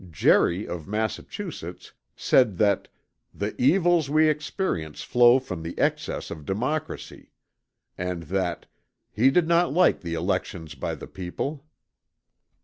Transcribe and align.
Gerry 0.09 0.67
of 0.67 0.87
Massachusetts 0.87 1.91
said 2.15 2.57
that 2.57 2.87
"the 3.35 3.53
evils 3.61 4.09
we 4.09 4.27
experience 4.27 5.03
flow 5.03 5.37
from 5.37 5.61
the 5.61 5.77
excess 5.77 6.31
of 6.31 6.43
democracy"; 6.43 7.29
and 7.99 8.23
that 8.23 8.65
"he 9.11 9.29
did 9.29 9.47
not 9.47 9.71
like 9.71 10.01
the 10.01 10.15
election 10.15 10.67
by 10.79 10.95
the 10.95 11.05
people." 11.05 11.67